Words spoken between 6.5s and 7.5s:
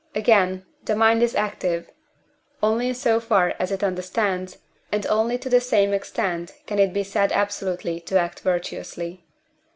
can it be said